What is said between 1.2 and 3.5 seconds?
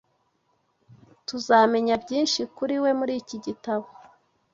Tuzamenya byinshi kuri we muri iki